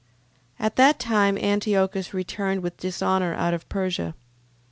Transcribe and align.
9:1. 0.59 0.65
At 0.65 0.75
that 0.77 0.99
time 0.99 1.37
Antiochus 1.37 2.11
returned 2.11 2.63
with 2.63 2.75
dishonour 2.77 3.35
out 3.35 3.53
of 3.53 3.69
Persia. 3.69 4.15